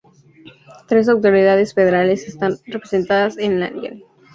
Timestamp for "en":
3.37-3.59